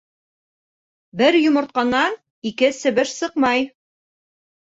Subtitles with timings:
[1.21, 2.17] Бер йомортҡанан
[2.51, 3.69] ике себеш сыҡмай.